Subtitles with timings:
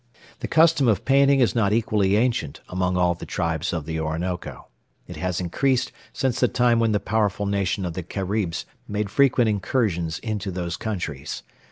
[0.39, 4.67] The custom of painting is not equally ancient among all the tribes of the Orinoco.
[5.05, 9.47] It has increased since the time when the powerful nation of the Caribs made frequent
[9.47, 11.43] incursions into those countries.